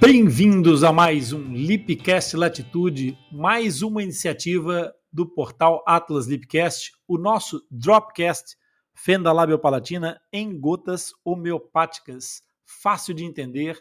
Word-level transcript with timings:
Bem-vindos 0.00 0.82
a 0.82 0.90
mais 0.90 1.30
um 1.30 1.52
Lipcast 1.52 2.34
Latitude, 2.34 3.18
mais 3.30 3.82
uma 3.82 4.02
iniciativa 4.02 4.94
do 5.12 5.26
portal 5.26 5.84
Atlas 5.86 6.26
Lipcast, 6.26 6.92
o 7.06 7.18
nosso 7.18 7.62
Dropcast 7.70 8.56
Fenda 8.94 9.30
Labiopalatina 9.30 10.18
em 10.32 10.58
gotas 10.58 11.12
homeopáticas, 11.22 12.42
fácil 12.64 13.12
de 13.12 13.26
entender, 13.26 13.78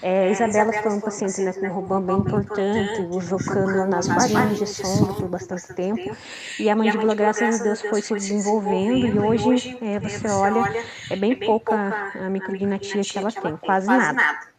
É, 0.04 0.30
Isabela 0.30 0.72
foi 0.74 0.92
um 0.92 1.00
paciente 1.00 1.42
né, 1.42 1.52
com 1.52 1.68
Robin 1.70 2.06
bem 2.06 2.18
importante, 2.18 3.02
usou 3.10 3.40
cânula 3.40 3.88
nas 3.88 4.08
faringes, 4.08 4.78
sonda 4.78 5.14
por 5.14 5.28
bastante 5.28 5.74
tempo. 5.74 6.16
E 6.60 6.70
a 6.70 6.76
mandíbula, 6.76 7.16
graças 7.16 7.62
a 7.62 7.64
Deus, 7.64 7.82
foi 7.82 8.04
se 8.04 8.14
desenvolvendo 8.14 9.08
e 9.08 9.18
hoje, 9.18 9.76
é, 9.82 10.00
você 10.00 10.28
olha, 10.28 10.86
é 11.10 11.16
bem 11.16 11.36
pouca 11.36 12.12
a 12.14 12.30
micrognatia 12.30 13.02
que 13.02 13.18
ela 13.18 13.32
tem, 13.32 13.58
quase 13.58 13.88
nada. 13.88 14.53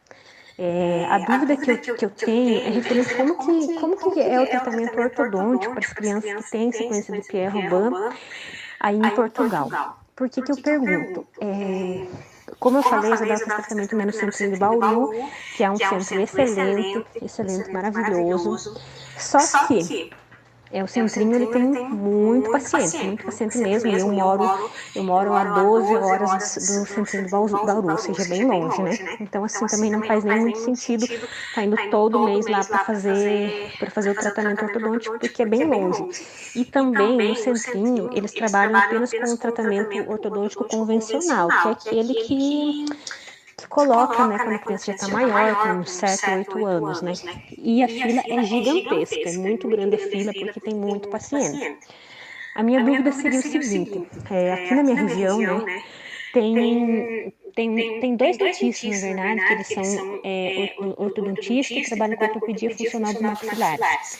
É, 0.57 1.07
a, 1.07 1.19
dúvida 1.19 1.57
que 1.57 1.71
eu, 1.71 1.97
que 1.97 2.05
eu 2.05 2.11
tenho 2.11 2.61
é 2.61 2.71
referente 2.71 3.13
a 3.13 3.17
como 3.17 3.39
que, 3.39 3.81
como 3.81 4.13
que 4.13 4.21
é 4.21 4.41
o 4.41 4.47
tratamento 4.47 4.97
ortodôntico 4.97 5.75
para 5.75 5.85
as 5.85 5.93
crianças 5.93 6.45
que 6.45 6.51
têm 6.53 6.71
sequência 6.71 7.21
de 7.21 7.27
Pierre 7.27 7.69
Robin 7.69 8.15
aí 8.79 8.97
em 8.97 9.11
Portugal. 9.11 9.99
Por 10.15 10.31
que, 10.31 10.41
que 10.43 10.53
eu 10.53 10.57
pergunto? 10.57 11.27
É, 11.41 12.07
como 12.61 12.79
eu 12.79 12.83
falei, 12.85 13.11
a 13.11 13.15
Isabela 13.15 13.39
faz 13.39 13.67
tratamento 13.67 13.97
menos 13.97 14.17
centro 14.17 14.51
de 14.51 14.57
Bauru, 14.57 15.11
que 15.57 15.65
é 15.65 15.71
um 15.71 15.77
centro 15.77 16.21
excelente, 16.21 17.07
excelente, 17.21 17.73
maravilhoso. 17.73 18.81
Só 19.19 19.39
que 19.67 20.11
é, 20.75 20.83
o 20.83 20.89
centrinho 20.89 21.37
ele 21.37 21.47
tem 21.47 21.63
muito 21.63 22.51
paciente, 22.51 22.97
muito 23.05 23.25
paciente 23.25 23.57
mesmo. 23.59 23.93
Eu 23.93 24.09
moro, 24.09 24.71
eu 24.93 25.05
moro 25.05 25.33
a 25.33 25.45
12 25.45 25.95
horas 25.95 26.55
do 26.57 26.85
centrinho 26.85 27.25
do 27.27 27.31
Bauru, 27.31 27.91
ou 27.93 27.97
seja, 27.97 28.25
bem 28.25 28.45
longe, 28.45 28.83
né? 28.83 29.17
Então, 29.21 29.45
assim, 29.45 29.65
também 29.69 29.89
não 29.89 30.03
faz 30.03 30.25
nem 30.25 30.41
muito 30.41 30.59
sentido 30.59 31.05
estar 31.05 31.29
tá 31.55 31.63
indo 31.63 31.77
todo 31.91 32.25
mês 32.25 32.49
lá 32.49 32.65
para 32.65 32.81
fazer, 32.81 33.73
para 33.79 33.89
fazer 33.89 34.11
o 34.11 34.15
tratamento 34.17 34.65
ortodôntico, 34.65 35.17
porque 35.17 35.43
é 35.45 35.47
bem 35.47 35.65
longe. 35.65 36.05
E 36.57 36.65
também 36.65 37.29
no 37.29 37.37
centrinho, 37.37 38.11
eles 38.13 38.33
trabalham 38.33 38.77
apenas 38.77 39.13
com 39.13 39.33
o 39.33 39.37
tratamento 39.37 40.11
ortodôntico 40.11 40.65
convencional, 40.65 41.49
que 41.51 41.69
é 41.69 41.71
aquele 41.71 42.15
que 42.15 42.87
que 43.65 43.69
coloca, 43.69 44.27
né, 44.27 44.39
quando 44.39 44.55
a 44.55 44.59
criança 44.59 44.87
já 44.87 44.95
está 44.95 45.09
maior, 45.09 45.77
com 45.77 45.85
7, 45.85 46.31
8 46.31 46.67
anos, 46.67 47.03
né? 47.03 47.13
E 47.59 47.83
a 47.83 47.89
fila 47.89 48.23
é 48.27 48.43
gigantesca, 48.43 49.31
é 49.31 49.33
muito 49.39 49.69
grande 49.69 49.97
a 49.97 49.99
fila 49.99 50.33
porque 50.33 50.61
tem 50.61 50.75
muito 50.75 51.09
paciente. 51.09 51.79
A 52.55 52.63
minha 52.63 52.85
dúvida 52.85 53.11
seria 53.11 53.39
o 53.39 53.43
seguinte, 53.43 54.07
é, 54.31 54.53
aqui 54.53 54.75
na 54.75 54.83
minha 54.83 55.03
região, 55.03 55.39
né, 55.39 55.83
tem 56.33 57.35
tem, 57.55 58.01
tem 58.01 58.17
dois 58.17 58.37
dentistas, 58.37 59.03
na 59.03 59.23
verdade, 59.23 59.47
que 59.47 59.53
eles 59.53 59.95
são 59.95 60.21
é, 60.25 60.75
ortodontistas 60.97 61.77
que 61.77 61.89
trabalham 61.89 62.17
com 62.17 62.25
ortopedia 62.25 62.77
funcional 62.77 63.13
dos 63.13 63.23
maxilares. 63.23 64.19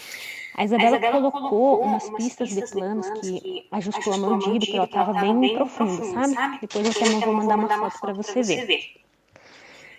A 0.57 0.65
Isabela 0.65 1.01
colocou 1.01 1.81
umas 1.83 2.09
pistas 2.11 2.51
de 2.51 2.63
planos 2.71 3.11
que 3.21 3.67
ajustou 3.73 4.13
a 4.13 4.19
mandíbula, 4.19 4.61
porque 4.61 4.77
ela 4.77 4.85
estava 4.85 5.13
bem 5.15 5.55
profunda, 5.55 6.05
sabe? 6.05 6.37
Depois 6.61 6.87
eu 6.87 6.95
também 6.95 7.21
vou 7.21 7.35
mandar 7.35 7.57
uma 7.59 7.91
foto 7.91 7.99
para 8.01 8.13
você 8.13 8.41
ver. 8.43 9.04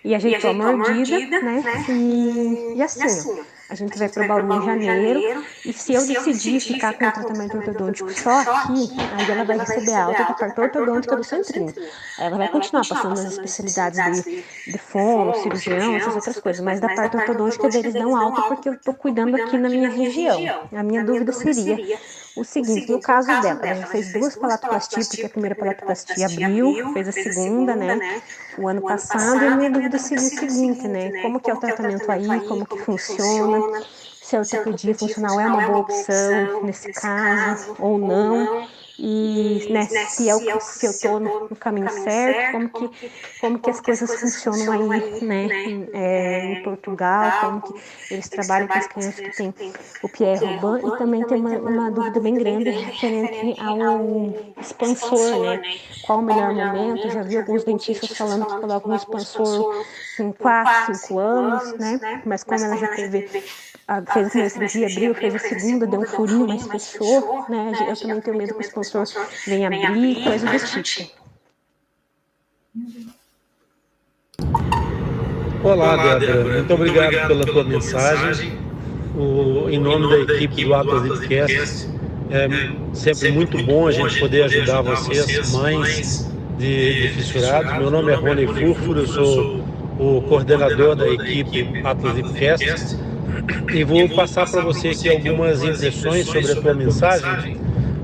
E 0.06 0.14
a 0.14 0.20
gente 0.20 0.40
toma 0.40 0.72
mordida, 0.72 1.18
mordida, 1.18 1.42
né? 1.42 1.62
né? 1.62 1.86
E, 1.90 2.76
e, 2.76 2.84
assim, 2.84 3.00
e 3.02 3.06
assim, 3.06 3.44
a 3.68 3.74
gente 3.74 3.98
vai 3.98 4.08
para 4.08 4.24
o 4.24 4.28
Bauru 4.28 4.54
em 4.54 4.86
janeiro, 4.86 5.44
e 5.66 5.74
se 5.74 5.94
eu 5.96 6.06
decidir 6.06 6.60
ficar 6.60 6.94
com 6.94 7.06
o 7.08 7.12
tratamento 7.12 7.58
ortodôntico 7.58 8.14
só 8.14 8.42
aqui, 8.42 8.88
aí 9.18 9.32
ela 9.32 9.44
vai 9.44 9.58
receber 9.58 9.96
alta 9.96 10.24
da 10.26 10.34
parte 10.36 10.62
ortodôntica 10.62 11.16
do 11.16 11.24
centrinho. 11.24 11.74
Ela 12.20 12.38
vai 12.38 12.48
continuar 12.50 12.88
passando 12.88 13.16
nas 13.16 13.34
especialidades 13.34 14.24
de, 14.24 14.44
de 14.68 14.78
fono, 14.78 15.34
cirurgião, 15.42 15.96
essas 15.96 16.14
outras 16.14 16.40
coisas, 16.40 16.64
mas 16.64 16.80
da 16.80 16.94
parte 16.94 17.18
ortodôntica 17.18 17.68
deles 17.68 17.94
dão 17.94 18.16
alta 18.16 18.44
porque 18.44 18.70
eu 18.70 18.74
estou 18.74 18.94
cuidando 18.94 19.36
aqui 19.36 19.58
na 19.58 19.70
minha 19.70 19.90
região. 19.90 20.38
A 20.72 20.84
minha 20.84 21.04
dúvida 21.04 21.32
seria 21.32 21.98
o 22.36 22.44
seguinte, 22.44 22.92
no 22.92 23.00
caso 23.00 23.28
dela, 23.42 23.66
ela 23.66 23.86
fez 23.88 24.12
duas 24.12 24.36
palatoplastias, 24.36 25.08
porque 25.08 25.26
a 25.26 25.30
primeira 25.30 25.56
palatoplastia 25.56 26.26
abriu, 26.26 26.94
fez 26.94 27.08
a 27.08 27.12
segunda, 27.12 27.76
né, 27.76 27.96
né, 27.96 28.22
o 28.58 28.68
ano 28.68 28.82
passado, 28.82 29.42
e 29.42 29.48
a 29.48 29.56
minha 29.56 29.70
dúvida 29.72 29.98
seria 29.98 30.28
o 30.28 30.30
seguinte, 30.30 30.88
né, 30.88 31.10
né? 31.10 31.22
Como 31.22 31.40
que 31.40 31.50
é 31.50 31.54
o 31.54 31.60
tratamento 31.60 32.12
aí, 32.12 32.42
como 32.48 32.66
que 32.66 32.78
funciona, 32.78 33.58
se 34.26 34.36
a 34.36 34.40
ortopedia 34.40 34.96
funcional 34.96 35.40
é 35.40 35.46
uma 35.46 35.62
boa 35.68 35.80
opção 35.80 36.64
nesse 36.64 36.92
caso 36.94 37.76
ou 37.78 38.00
não 38.00 38.68
e 38.98 39.68
né, 39.72 39.86
se, 39.86 40.28
eu, 40.28 40.40
se 40.62 40.86
eu 40.86 40.92
estou 40.92 41.20
no, 41.20 41.50
no, 41.50 41.56
caminho 41.58 41.90
certo, 41.90 42.54
como 42.54 42.70
que, 42.70 43.12
como 43.42 43.60
que 43.60 43.70
as 43.70 43.82
coisas 43.82 44.20
funcionam 44.20 44.90
aí 44.92 45.24
né, 45.24 45.46
em, 45.46 45.90
é, 45.94 46.54
em 46.54 46.64
Portugal, 46.64 47.40
como 47.42 47.62
que 47.62 47.74
eles 48.14 48.30
trabalham 48.30 48.68
com 48.68 48.78
as 48.78 48.88
crianças 48.88 49.20
que 49.20 49.36
têm 49.36 49.54
o 50.02 50.08
Pierre 50.08 50.58
Robin 50.58 50.88
e 50.88 50.98
também 50.98 51.26
tem 51.26 51.42
uma, 51.42 51.58
uma 51.58 51.92
dúvida 51.92 52.22
bem 52.22 52.36
grande 52.36 52.70
referente 52.70 53.60
ao 53.60 54.34
expansor, 54.62 55.40
né? 55.42 55.62
Qual 56.06 56.20
o 56.20 56.22
melhor 56.22 56.54
momento? 56.54 57.10
Já 57.10 57.22
vi 57.22 57.38
alguns 57.38 57.66
dentistas 57.66 58.18
falando 58.18 58.46
que 58.46 58.62
colocam 58.62 58.92
um 58.92 58.96
expansor 58.96 59.86
com 60.16 60.32
4, 60.32 60.96
5 60.96 61.20
anos, 61.20 61.78
né? 61.78 62.22
Mas 62.26 62.46
como 62.46 62.64
ela 62.64 62.78
já 62.78 62.88
teve 62.96 63.44
fez 64.12 64.28
a 64.28 64.30
primeira 64.30 64.50
cirurgia, 64.50 64.88
abriu, 64.88 65.14
fez 65.14 65.36
a 65.36 65.40
segunda, 65.40 65.86
deu 65.86 66.00
um 66.00 66.06
furinho, 66.06 66.48
mas 66.48 66.68
fechou, 66.68 67.46
né? 67.48 67.72
Eu 67.88 67.96
também 67.96 68.22
tenho 68.22 68.38
medo 68.38 68.54
que 68.54 68.60
o 68.60 68.62
sponsor 68.62 69.06
venha 69.46 69.68
abrir, 69.68 70.24
coisa 70.24 70.46
do 70.48 70.84
tipo. 70.84 71.12
Olá, 75.64 76.18
Débora. 76.18 76.58
Muito 76.58 76.74
obrigado 76.74 77.28
pela 77.28 77.46
tua 77.46 77.64
mensagem. 77.64 78.58
O, 79.16 79.70
em 79.70 79.80
nome 79.80 80.26
da 80.26 80.34
equipe 80.34 80.66
do 80.66 80.74
Atlas 80.74 81.08
Podcast, 81.08 81.90
é 82.32 82.94
sempre 82.94 83.32
muito 83.32 83.64
bom 83.64 83.88
a 83.88 83.92
gente 83.92 84.20
poder 84.20 84.44
ajudar 84.44 84.82
vocês, 84.82 85.54
mães 85.54 86.30
de, 86.58 87.02
de 87.02 87.10
fissurados. 87.10 87.72
Meu 87.78 87.92
nome 87.92 88.12
é 88.12 88.16
Rony 88.16 88.48
Furfuro, 88.48 89.02
eu 89.02 89.08
sou 89.08 89.64
o 90.00 90.22
coordenador 90.24 90.96
da 90.96 91.08
equipe 91.08 91.82
Atlas 91.86 92.20
Podcast 92.20 93.05
e 93.74 93.84
vou 93.84 94.08
passar 94.10 94.50
para 94.50 94.62
você 94.62 94.90
aqui 94.90 95.10
algumas 95.10 95.64
impressões 95.64 96.26
sobre 96.26 96.52
a 96.52 96.56
tua 96.56 96.74
mensagem. 96.74 97.58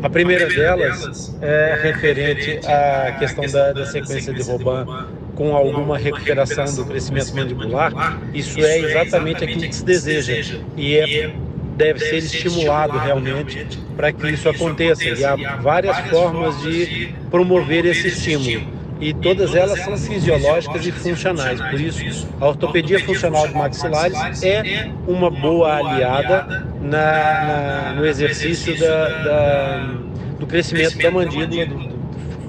A 0.03 0.09
primeira 0.09 0.47
delas 0.47 1.37
é 1.41 1.79
referente 1.81 2.59
à 2.67 3.11
questão 3.19 3.45
da, 3.45 3.71
da 3.71 3.85
sequência 3.85 4.33
de 4.33 4.41
Robin 4.41 4.89
com 5.35 5.55
alguma 5.55 5.97
recuperação 5.97 6.65
do 6.75 6.85
crescimento 6.85 7.35
mandibular. 7.35 8.19
Isso 8.33 8.59
é 8.59 8.79
exatamente 8.79 9.43
aquilo 9.43 9.61
que 9.61 9.75
se 9.75 9.85
deseja. 9.85 10.59
e 10.75 10.97
é, 10.97 11.33
deve 11.77 11.99
ser 11.99 12.17
estimulado 12.17 12.97
realmente 12.97 13.67
para 13.95 14.11
que 14.11 14.29
isso 14.29 14.49
aconteça. 14.49 15.03
E 15.03 15.23
há 15.23 15.35
várias 15.57 15.97
formas 16.09 16.59
de 16.61 17.13
promover 17.29 17.85
esse 17.85 18.07
estímulo 18.07 18.80
e 19.01 19.13
todas 19.15 19.55
elas 19.55 19.83
são 19.83 19.97
fisiológicas 19.97 20.85
e 20.85 20.91
funcionais. 20.91 21.59
Por 21.59 21.81
isso, 21.81 22.27
a 22.39 22.47
ortopedia 22.47 23.03
funcional 23.03 23.47
de 23.47 23.55
maxilares 23.55 24.43
é 24.43 24.91
uma 25.07 25.31
boa 25.31 25.75
aliada 25.75 26.67
na, 26.79 26.87
na, 26.91 27.93
no 27.95 28.05
exercício 28.05 28.79
da, 28.79 29.09
da, 29.23 29.93
do 30.39 30.45
crescimento 30.45 30.99
da 30.99 31.09
mandíbula, 31.09 31.65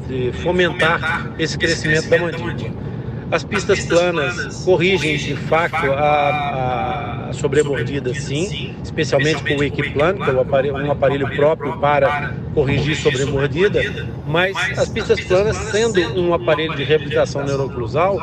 de 0.06 0.30
fomentar 0.42 1.32
esse 1.38 1.56
crescimento 1.56 2.10
da 2.10 2.18
mandíbula. 2.18 2.82
As 3.30 3.42
pistas 3.42 3.86
planas 3.86 4.62
corrigem 4.62 5.16
de 5.16 5.34
fato 5.34 5.90
a, 5.90 5.96
a 5.98 7.11
sobremordida, 7.32 8.14
sim, 8.14 8.74
especialmente 8.82 9.42
com 9.42 9.56
o 9.56 9.62
Equiplan, 9.64 10.14
que 10.14 10.28
é 10.28 10.32
um 10.32 10.40
aparelho, 10.40 10.76
um 10.76 10.90
aparelho 10.90 11.28
próprio 11.34 11.78
para 11.78 12.34
corrigir 12.54 12.96
sobremordida, 12.96 13.82
mas 14.26 14.56
as 14.78 14.88
pistas 14.88 15.20
planas, 15.20 15.56
sendo 15.56 16.00
um 16.18 16.34
aparelho 16.34 16.74
de 16.76 16.84
reabilitação 16.84 17.44
neuroclusal, 17.44 18.20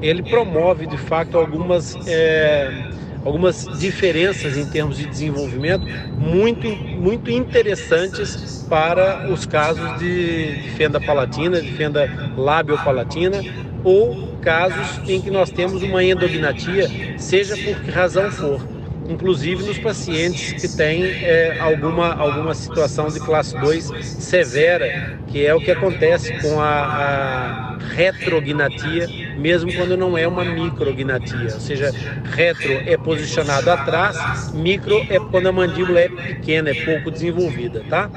ele 0.00 0.22
promove 0.22 0.86
de 0.86 0.96
fato 0.96 1.38
algumas. 1.38 1.96
É, 2.06 2.90
algumas 3.24 3.68
diferenças 3.78 4.56
em 4.56 4.66
termos 4.66 4.96
de 4.96 5.06
desenvolvimento 5.06 5.86
muito, 6.18 6.66
muito 6.66 7.30
interessantes 7.30 8.64
para 8.68 9.30
os 9.30 9.46
casos 9.46 9.96
de, 9.98 10.56
de 10.62 10.70
fenda 10.70 11.00
palatina, 11.00 11.60
de 11.60 11.70
fenda 11.72 12.10
lábio-palatina 12.36 13.42
ou 13.84 14.36
casos 14.40 15.00
em 15.08 15.20
que 15.20 15.30
nós 15.30 15.50
temos 15.50 15.82
uma 15.82 16.02
endognatia, 16.02 17.18
seja 17.18 17.56
por 17.56 17.80
que 17.80 17.90
razão 17.90 18.30
for, 18.30 18.60
inclusive 19.08 19.62
nos 19.64 19.78
pacientes 19.78 20.52
que 20.52 20.76
têm 20.76 21.04
é, 21.04 21.58
alguma, 21.58 22.14
alguma 22.14 22.54
situação 22.54 23.08
de 23.08 23.20
classe 23.20 23.58
2 23.58 23.90
severa, 24.02 25.18
que 25.26 25.44
é 25.44 25.54
o 25.54 25.60
que 25.60 25.70
acontece 25.70 26.32
com 26.40 26.60
a, 26.60 26.68
a 26.68 27.78
retrognatia, 27.94 29.08
mesmo 29.36 29.72
quando 29.72 29.96
não 29.96 30.16
é 30.16 30.26
uma 30.26 30.44
micrognatia, 30.44 31.54
ou 31.54 31.60
seja, 31.60 31.92
retro 32.24 32.72
é 32.86 32.96
posicionado 32.96 33.70
atrás, 33.70 34.52
micro 34.52 35.04
é 35.08 35.18
quando 35.18 35.48
a 35.48 35.52
mandíbula 35.52 36.00
é 36.00 36.08
pequena, 36.08 36.70
é 36.70 36.74
pouco 36.74 37.10
desenvolvida, 37.10 37.84
tá? 37.88 38.10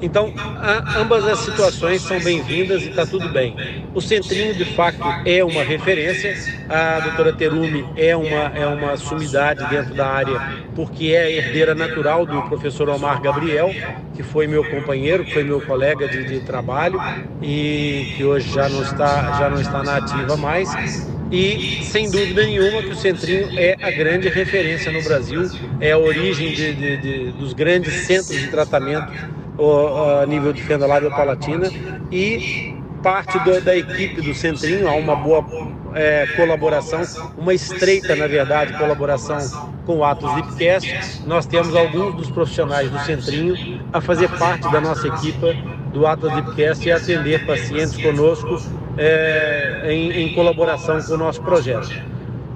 Então, 0.00 0.32
a, 0.36 1.00
ambas 1.00 1.26
as 1.26 1.40
situações 1.40 2.02
são 2.02 2.20
bem-vindas 2.20 2.82
e 2.82 2.90
está 2.90 3.04
tudo 3.04 3.28
bem. 3.30 3.84
O 3.94 4.00
Centrinho, 4.00 4.54
de 4.54 4.64
fato, 4.64 4.98
é 5.24 5.42
uma 5.42 5.62
referência. 5.62 6.36
A 6.68 7.00
doutora 7.00 7.32
Terumi 7.32 7.84
é 7.96 8.14
uma, 8.14 8.52
é 8.54 8.66
uma 8.66 8.96
sumidade 8.96 9.64
dentro 9.68 9.94
da 9.94 10.06
área, 10.06 10.40
porque 10.74 11.08
é 11.08 11.22
a 11.22 11.30
herdeira 11.30 11.74
natural 11.74 12.24
do 12.24 12.42
professor 12.42 12.88
Omar 12.88 13.20
Gabriel, 13.20 13.74
que 14.14 14.22
foi 14.22 14.46
meu 14.46 14.64
companheiro, 14.64 15.24
foi 15.32 15.42
meu 15.42 15.60
colega 15.60 16.06
de, 16.06 16.24
de 16.24 16.40
trabalho 16.40 17.00
e 17.42 18.14
que 18.16 18.24
hoje 18.24 18.52
já 18.52 18.68
não 18.68 18.82
está, 18.82 19.38
já 19.38 19.50
não 19.50 19.60
está 19.60 19.82
na 19.82 19.96
ativa 19.96 20.36
mais. 20.36 20.68
E 21.30 21.84
sem 21.84 22.10
dúvida 22.10 22.42
nenhuma 22.42 22.82
que 22.82 22.88
o 22.88 22.96
Centrinho 22.96 23.50
é 23.58 23.76
a 23.82 23.90
grande 23.90 24.28
referência 24.28 24.90
no 24.90 25.02
Brasil, 25.02 25.42
é 25.80 25.92
a 25.92 25.98
origem 25.98 26.54
de, 26.54 26.72
de, 26.72 26.96
de, 26.96 27.32
dos 27.32 27.52
grandes 27.52 28.06
centros 28.06 28.38
de 28.38 28.46
tratamento 28.48 29.12
a 29.58 30.26
nível 30.26 30.52
de 30.52 30.62
fenda 30.62 30.86
lábio 30.86 31.10
palatina 31.10 31.70
e 32.12 32.74
parte 33.02 33.38
do, 33.40 33.60
da 33.60 33.76
equipe 33.76 34.20
do 34.20 34.34
Centrinho 34.34 34.88
há 34.88 34.94
uma 34.94 35.16
boa 35.16 35.44
é, 35.94 36.26
colaboração, 36.36 37.02
uma 37.36 37.54
estreita, 37.54 38.14
na 38.14 38.26
verdade, 38.26 38.72
colaboração 38.76 39.38
com 39.86 39.98
o 39.98 40.04
Atos 40.04 40.32
Lipcast. 40.34 41.22
Nós 41.26 41.46
temos 41.46 41.74
alguns 41.74 42.14
dos 42.14 42.30
profissionais 42.30 42.90
do 42.90 42.98
Centrinho 43.00 43.80
a 43.92 44.00
fazer 44.00 44.28
parte 44.38 44.70
da 44.70 44.80
nossa 44.80 45.08
equipa 45.08 45.54
do 45.92 46.06
Atos 46.06 46.32
Lipcast 46.32 46.86
e 46.86 46.92
atender 46.92 47.46
pacientes 47.46 47.96
conosco 47.96 48.60
é, 48.96 49.82
em, 49.86 50.12
em 50.12 50.34
colaboração 50.34 51.00
com 51.02 51.14
o 51.14 51.16
nosso 51.16 51.40
projeto. 51.42 51.90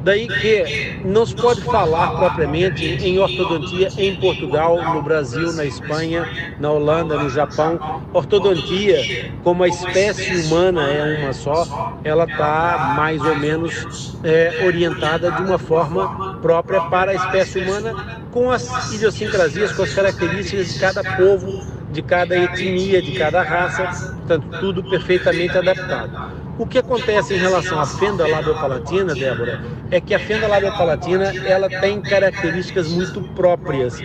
Daí 0.04 0.26
que 0.26 1.00
não 1.04 1.24
se 1.24 1.34
pode 1.34 1.60
falar 1.62 2.16
propriamente 2.16 2.84
em 2.84 3.18
ortodontia 3.20 3.88
em 3.96 4.16
Portugal, 4.16 4.82
no 4.94 5.00
Brasil, 5.00 5.52
na 5.52 5.64
Espanha, 5.64 6.28
na 6.58 6.70
Holanda, 6.70 7.16
no 7.16 7.30
Japão. 7.30 7.78
Ortodontia, 8.12 9.32
como 9.44 9.62
a 9.62 9.68
espécie 9.68 10.34
humana 10.46 10.82
é 10.90 11.22
uma 11.22 11.32
só, 11.32 12.00
ela 12.02 12.24
está 12.24 12.94
mais 12.96 13.22
ou 13.22 13.36
menos 13.36 14.18
é, 14.24 14.64
orientada 14.66 15.30
de 15.30 15.42
uma 15.42 15.58
forma 15.58 16.38
própria 16.42 16.80
para 16.82 17.12
a 17.12 17.14
espécie 17.14 17.60
humana, 17.60 17.94
com 18.32 18.50
as 18.50 18.90
idiosincrasias, 18.90 19.72
com 19.72 19.82
as 19.82 19.92
características 19.92 20.68
de 20.68 20.74
cada 20.74 21.04
povo, 21.04 21.64
de 21.92 22.02
cada 22.02 22.36
etnia, 22.36 23.00
de 23.00 23.12
cada 23.12 23.42
raça, 23.42 23.84
portanto, 24.16 24.48
tudo 24.58 24.82
perfeitamente 24.82 25.56
adaptado. 25.56 26.18
O 26.62 26.66
que 26.66 26.78
acontece 26.78 27.34
em 27.34 27.38
relação 27.38 27.80
à 27.80 27.88
fenda 27.88 28.24
labiopalatina, 28.24 29.16
Débora, 29.16 29.60
é 29.90 30.00
que 30.00 30.14
a 30.14 30.18
fenda 30.20 30.46
labiopalatina 30.46 31.34
ela 31.44 31.68
tem 31.68 32.00
características 32.00 32.86
muito 32.86 33.20
próprias. 33.20 34.00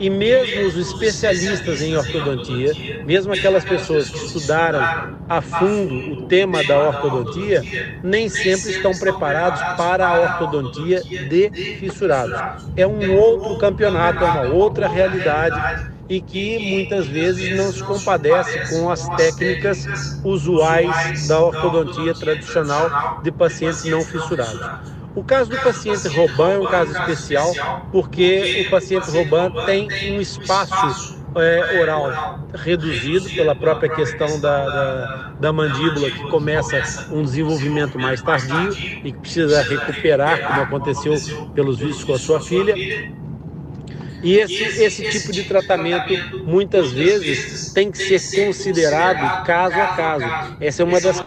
E 0.00 0.08
mesmo 0.08 0.64
os 0.64 0.78
especialistas 0.78 1.82
em 1.82 1.94
ortodontia, 1.98 2.74
mesmo 3.04 3.30
aquelas 3.30 3.62
pessoas 3.62 4.08
que 4.08 4.16
estudaram 4.16 4.80
a 5.28 5.42
fundo 5.42 6.10
o 6.10 6.26
tema 6.28 6.64
da 6.64 6.78
ortodontia, 6.78 7.66
nem 8.02 8.30
sempre 8.30 8.70
estão 8.70 8.96
preparados 8.96 9.60
para 9.76 10.08
a 10.08 10.18
ortodontia 10.18 11.04
de 11.28 11.52
fissurados. 11.78 12.40
É 12.74 12.86
um 12.86 13.14
outro 13.14 13.54
campeonato, 13.58 14.24
é 14.24 14.26
uma 14.26 14.44
outra 14.44 14.88
realidade 14.88 15.62
e 16.08 16.20
que 16.20 16.58
muitas 16.70 17.06
vezes 17.06 17.56
não 17.56 17.70
se 17.70 17.82
compadece 17.82 18.68
com 18.70 18.90
as 18.90 19.06
técnicas 19.16 20.20
usuais 20.24 21.28
da 21.28 21.40
ortodontia 21.40 22.14
tradicional 22.14 23.20
de 23.22 23.30
pacientes 23.30 23.84
não 23.84 24.02
fissurados. 24.02 24.98
O 25.14 25.22
caso 25.22 25.50
do 25.50 25.56
paciente 25.58 26.06
Robin 26.08 26.52
é 26.54 26.58
um 26.58 26.66
caso 26.66 26.92
especial 26.92 27.52
porque 27.90 28.64
o 28.66 28.70
paciente 28.70 29.10
Robin 29.10 29.66
tem 29.66 29.88
um 30.12 30.20
espaço 30.20 31.18
é, 31.36 31.80
oral 31.80 32.40
reduzido 32.54 33.28
pela 33.30 33.54
própria 33.54 33.90
questão 33.90 34.40
da, 34.40 34.64
da, 34.64 35.32
da, 35.40 35.52
mandíbula 35.52 36.10
que 36.10 36.22
começa 36.30 37.06
um 37.12 37.22
desenvolvimento 37.22 37.98
mais 37.98 38.22
tardio 38.22 38.72
e 39.04 39.12
que 39.12 39.18
precisa 39.18 39.62
recuperar, 39.62 40.46
como 40.46 40.62
aconteceu 40.62 41.14
pelos 41.54 41.78
vistos 41.78 42.04
com 42.04 42.14
a 42.14 42.18
sua 42.18 42.40
filha. 42.40 42.74
E 44.22 44.36
esse, 44.36 44.82
esse 44.82 45.10
tipo 45.10 45.32
de 45.32 45.44
tratamento, 45.44 46.12
muitas 46.44 46.92
vezes, 46.92 47.72
tem 47.72 47.90
que 47.90 47.98
ser 47.98 48.46
considerado 48.46 49.44
caso 49.44 49.74
a 49.74 49.86
caso. 49.88 50.56
Essa 50.60 50.82
é 50.82 50.84
uma 50.84 51.00
das 51.00 51.24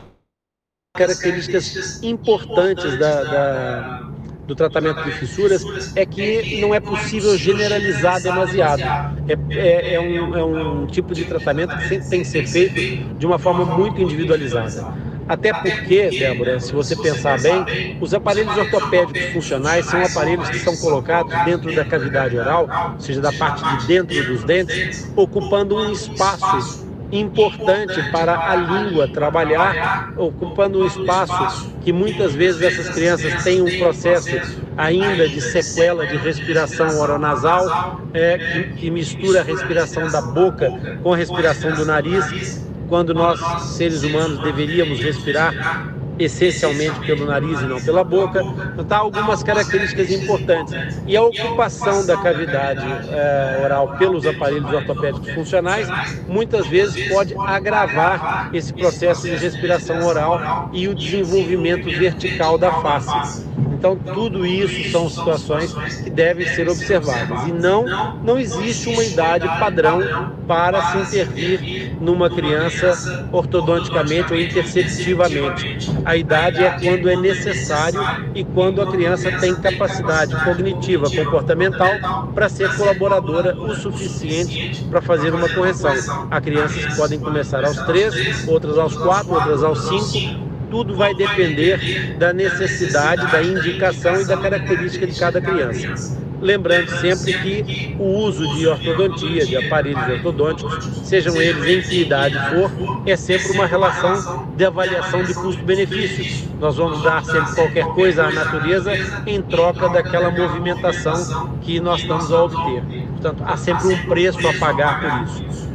características 0.94 2.04
importantes 2.04 2.98
da, 3.00 3.24
da, 3.24 4.12
do 4.46 4.56
tratamento 4.56 5.04
de 5.04 5.12
fissuras, 5.12 5.64
é 5.96 6.06
que 6.06 6.60
não 6.60 6.76
é 6.76 6.80
possível 6.80 7.38
generalizar 7.38 8.22
demasiado. 8.22 8.82
É, 9.28 9.38
é, 9.52 9.94
é, 9.96 10.00
um, 10.00 10.38
é 10.38 10.44
um 10.44 10.88
tipo 10.88 11.14
de 11.14 11.24
tratamento 11.24 11.76
que 11.78 11.88
sempre 11.88 12.10
tem 12.10 12.22
que 12.22 12.28
ser 12.28 12.48
feito 12.48 13.16
de 13.18 13.26
uma 13.26 13.40
forma 13.40 13.66
muito 13.66 14.02
individualizada. 14.02 15.11
Até 15.32 15.54
porque, 15.54 16.10
Débora, 16.10 16.60
se 16.60 16.74
você 16.74 16.94
pensar 16.94 17.40
bem, 17.40 17.98
os 18.02 18.14
aparelhos 18.14 18.58
ortopédicos 18.58 19.32
funcionais 19.32 19.86
são 19.86 20.04
aparelhos 20.04 20.50
que 20.50 20.60
são 20.60 20.76
colocados 20.76 21.34
dentro 21.46 21.74
da 21.74 21.86
cavidade 21.86 22.38
oral, 22.38 22.68
ou 22.96 23.00
seja, 23.00 23.22
da 23.22 23.32
parte 23.32 23.64
de 23.64 23.88
dentro 23.88 24.22
dos 24.26 24.44
dentes, 24.44 25.10
ocupando 25.16 25.78
um 25.78 25.90
espaço 25.90 26.86
importante 27.14 28.04
para 28.12 28.52
a 28.52 28.58
língua 28.58 29.08
trabalhar, 29.08 30.12
ocupando 30.18 30.80
um 30.80 30.86
espaço 30.86 31.72
que 31.80 31.94
muitas 31.94 32.36
vezes 32.36 32.62
essas 32.62 32.90
crianças 32.90 33.42
têm 33.42 33.62
um 33.62 33.80
processo 33.80 34.38
ainda 34.76 35.30
de 35.30 35.40
sequela 35.40 36.06
de 36.06 36.18
respiração 36.18 37.00
oronasal, 37.00 38.02
é, 38.14 38.38
que, 38.38 38.64
que 38.82 38.92
mistura 38.92 39.40
a 39.40 39.44
respiração 39.44 40.12
da 40.12 40.22
boca 40.22 40.70
com 41.02 41.14
a 41.14 41.16
respiração 41.16 41.72
do 41.72 41.86
nariz 41.86 42.70
quando 42.92 43.14
nós, 43.14 43.40
seres 43.78 44.04
humanos, 44.04 44.38
deveríamos 44.40 45.00
respirar 45.00 45.96
essencialmente 46.20 47.00
pelo 47.06 47.26
nariz 47.26 47.62
e 47.62 47.66
não 47.66 47.82
pela 47.82 48.04
boca. 48.04 48.44
Tá 48.90 48.98
algumas 48.98 49.42
características 49.42 50.12
importantes. 50.12 50.74
E 51.08 51.16
a 51.16 51.22
ocupação 51.22 52.06
da 52.06 52.18
cavidade 52.18 52.86
é, 53.10 53.62
oral 53.64 53.96
pelos 53.98 54.28
aparelhos 54.28 54.74
ortopédicos 54.74 55.32
funcionais 55.32 55.88
muitas 56.28 56.68
vezes 56.68 57.08
pode 57.08 57.34
agravar 57.38 58.50
esse 58.54 58.74
processo 58.74 59.22
de 59.26 59.38
respiração 59.38 60.06
oral 60.06 60.70
e 60.74 60.90
o 60.90 60.94
desenvolvimento 60.94 61.90
vertical 61.90 62.58
da 62.58 62.74
face. 62.74 63.46
Então, 63.82 63.96
tudo 63.96 64.46
isso 64.46 64.92
são 64.92 65.10
situações 65.10 65.74
que 66.04 66.10
devem 66.12 66.46
ser 66.46 66.70
observadas. 66.70 67.48
E 67.48 67.52
não, 67.52 67.84
não 68.24 68.38
existe 68.38 68.88
uma 68.88 69.04
idade 69.04 69.48
padrão 69.58 70.36
para 70.48 70.80
se 70.92 71.00
intervir 71.00 71.98
numa 72.00 72.30
criança 72.30 73.28
ortodonticamente 73.32 74.34
ou 74.34 74.40
interceptivamente. 74.40 75.92
A 76.06 76.16
idade 76.16 76.64
é 76.64 76.70
quando 76.80 77.10
é 77.10 77.16
necessário 77.16 78.00
e 78.36 78.44
quando 78.44 78.84
a 78.84 78.92
criança 78.92 79.32
tem 79.32 79.56
capacidade 79.56 80.36
cognitiva, 80.44 81.10
comportamental 81.10 81.90
para 82.36 82.50
ser 82.50 82.76
colaboradora 82.76 83.56
o 83.60 83.74
suficiente 83.74 84.86
para 84.92 85.02
fazer 85.02 85.34
uma 85.34 85.50
correção. 85.50 86.04
Há 86.30 86.40
crianças 86.40 86.86
que 86.86 86.96
podem 86.96 87.20
começar 87.20 87.66
aos 87.66 87.78
três, 87.78 88.14
outras 88.48 88.78
aos 88.78 88.96
quatro, 88.96 89.34
outras 89.34 89.64
aos 89.64 89.88
cinco, 89.88 90.50
tudo 90.72 90.96
vai 90.96 91.13
depender 91.13 92.16
da 92.18 92.32
necessidade, 92.32 93.30
da 93.30 93.44
indicação 93.44 94.20
e 94.20 94.25
da 94.25 94.38
característica 94.38 95.06
de 95.06 95.20
cada 95.20 95.42
criança. 95.42 96.18
Lembrando 96.42 96.90
sempre 97.00 97.34
que 97.34 97.96
o 98.00 98.04
uso 98.04 98.56
de 98.56 98.66
ortodontia, 98.66 99.46
de 99.46 99.58
aparelhos 99.58 100.10
ortodônticos, 100.10 100.90
sejam 101.04 101.40
eles 101.40 101.63
em 101.68 101.88
que 101.88 102.01
idade 102.01 102.36
for, 102.50 102.72
é 103.06 103.16
sempre 103.16 103.51
uma 103.51 103.68
relação 103.68 104.48
de 104.58 104.66
avaliação 104.66 105.24
de 105.24 105.36
custo-benefício. 105.36 106.50
Nós 106.60 106.78
vamos 106.78 107.04
dar 107.04 107.24
sempre 107.24 107.54
qualquer 107.54 107.86
coisa 107.94 108.25
à 108.25 108.32
natureza 108.32 108.92
em 109.28 109.40
troca 109.44 109.88
daquela 109.90 110.32
movimentação 110.32 111.60
que 111.62 111.80
nós 111.80 112.01
estamos 112.01 112.32
a 112.32 112.44
obter. 112.44 112.82
Portanto, 113.12 113.44
há 113.46 113.56
sempre 113.56 113.94
um 113.94 113.98
preço 114.08 114.48
a 114.48 114.54
pagar 114.54 115.00
por 115.00 115.24
isso. 115.28 115.68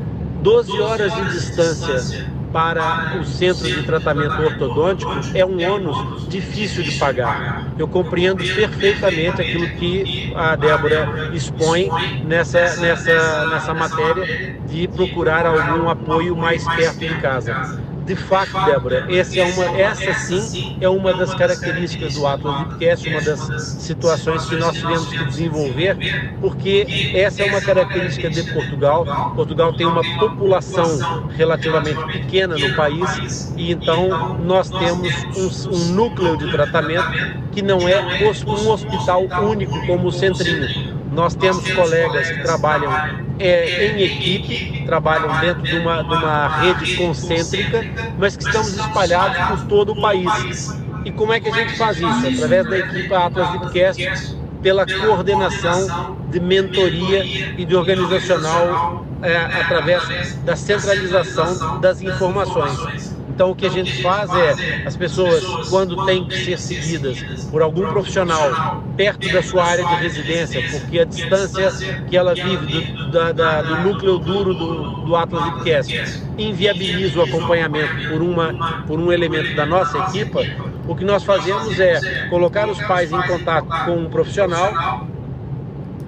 12 0.43 0.81
horas 0.81 1.15
de 1.15 1.25
distância 1.31 2.36
para 2.57 3.19
o 3.21 3.25
centro 3.27 3.67
de 3.67 3.83
tratamento 3.83 4.41
ortodôntico 4.41 5.13
é 5.35 5.45
um 5.45 5.63
ônus 5.71 6.27
difícil 6.27 6.83
de 6.83 6.93
pagar. 6.93 7.67
Eu 7.79 7.87
compreendo 7.87 8.39
perfeitamente 8.39 9.43
aquilo 9.43 9.69
que 9.77 10.33
a 10.35 10.57
Débora 10.57 11.33
expõe 11.35 11.91
nessa, 12.25 12.77
nessa, 12.77 13.47
nessa 13.49 13.75
matéria 13.75 14.59
de 14.67 14.89
procurar 14.89 15.45
algum 15.45 15.91
apoio 15.91 16.35
mais 16.35 16.65
perto 16.65 17.01
de 17.01 17.15
casa. 17.21 17.79
De 18.07 18.15
fato, 18.15 18.53
Débora, 18.65 19.05
essa, 19.13 19.41
é 19.41 19.45
uma, 19.45 19.65
essa 19.77 20.15
sim 20.15 20.79
é 20.81 20.89
uma 20.89 21.13
das 21.13 21.35
características 21.35 22.15
do 22.15 22.25
Atlas 22.25 22.61
Lipcast, 22.61 23.09
uma 23.09 23.21
das 23.21 23.41
situações 23.81 24.47
que 24.47 24.55
nós 24.55 24.77
tivemos 24.77 25.09
que 25.09 25.25
desenvolver, 25.25 26.37
porque 26.41 26.87
essa 27.13 27.43
é 27.43 27.47
uma 27.47 27.61
característica 27.61 28.31
de 28.31 28.45
Portugal. 28.45 29.05
Portugal 29.35 29.73
tem 29.73 29.87
uma 29.87 30.05
população 30.21 30.87
relativamente 31.31 32.01
pequena 32.13 32.57
no 32.57 32.73
país 32.77 33.53
e 33.57 33.73
então 33.73 34.39
nós 34.39 34.71
temos 34.71 35.13
um, 35.35 35.75
um 35.75 35.85
núcleo 35.87 36.37
de 36.37 36.49
tratamento 36.49 37.11
que 37.51 37.61
não 37.61 37.89
é 37.89 38.01
um 38.01 38.69
hospital 38.71 39.27
único 39.41 39.85
como 39.85 40.09
o 40.09 40.13
Centrinho. 40.13 40.86
Nós 41.17 41.35
temos 41.35 41.67
colegas 41.73 42.31
que 42.31 42.43
trabalham 42.43 42.93
é, 43.39 43.87
em 43.87 44.03
equipe, 44.03 44.85
trabalham 44.85 45.41
dentro 45.41 45.63
de 45.63 45.79
uma, 45.79 46.03
de 46.03 46.15
uma 46.15 46.47
rede 46.61 46.95
concêntrica, 46.95 47.83
mas 48.19 48.37
que 48.37 48.45
estamos 48.45 48.77
espalhados 48.77 49.39
por 49.49 49.67
todo 49.67 49.93
o 49.93 50.01
país. 50.03 50.79
E 51.07 51.11
como 51.11 51.33
é 51.33 51.41
que 51.41 51.49
a 51.49 51.53
gente 51.53 51.75
faz 51.79 51.97
isso? 51.97 52.27
Através 52.35 52.69
da 52.69 52.79
equipe 52.79 53.15
Atlas 53.15 53.51
Deepcast, 53.53 54.37
pela 54.61 54.85
coordenação 54.85 56.19
de 56.29 56.39
mentoria 56.39 57.25
e 57.25 57.65
de 57.65 57.75
organizacional 57.75 59.07
é, 59.23 59.37
através 59.37 60.37
da 60.45 60.55
centralização 60.55 61.81
das 61.81 62.03
informações. 62.03 63.16
Então, 63.37 63.51
o 63.51 63.55
que 63.55 63.67
a 63.67 63.71
gente 63.71 64.03
faz 64.03 64.31
é, 64.35 64.87
as 64.87 64.97
pessoas, 64.97 65.45
quando 65.69 66.07
têm 66.07 66.27
que 66.27 66.39
ser 66.39 66.59
seguidas 66.59 67.23
por 67.51 67.61
algum 67.61 67.87
profissional 67.87 68.83
perto 68.97 69.31
da 69.31 69.43
sua 69.43 69.63
área 69.63 69.85
de 69.85 69.95
residência, 69.97 70.63
porque 70.71 70.99
a 70.99 71.05
distância 71.05 71.71
que 72.09 72.17
ela 72.17 72.35
vive 72.35 72.65
do, 72.65 73.11
da, 73.11 73.33
da, 73.33 73.61
do 73.61 73.77
núcleo 73.83 74.19
duro 74.19 74.55
do, 74.55 75.05
do 75.05 75.15
Atlas 75.15 75.49
Ipcast 75.49 76.23
inviabiliza 76.39 77.21
o 77.21 77.23
acompanhamento 77.25 78.09
por, 78.09 78.23
uma, 78.23 78.85
por 78.87 78.99
um 78.99 79.13
elemento 79.13 79.55
da 79.55 79.67
nossa 79.67 79.99
equipa, 79.99 80.43
o 80.89 80.97
que 80.97 81.05
nós 81.05 81.23
fazemos 81.23 81.79
é 81.79 82.01
colocar 82.31 82.71
os 82.71 82.81
pais 82.81 83.13
em 83.13 83.21
contato 83.21 83.69
com 83.85 83.99
um 83.99 84.09
profissional 84.09 85.07